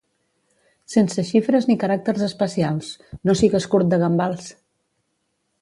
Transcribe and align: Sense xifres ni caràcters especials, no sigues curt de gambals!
Sense 0.93 1.25
xifres 1.31 1.69
ni 1.71 1.75
caràcters 1.83 2.25
especials, 2.29 2.91
no 3.31 3.39
sigues 3.43 3.71
curt 3.75 3.93
de 3.93 4.01
gambals! 4.07 4.53